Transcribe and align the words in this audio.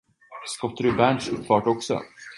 Skottar 0.53 0.83
du 0.83 0.93
Berndts 0.93 1.29
uppfart 1.29 1.67
också? 1.67 2.01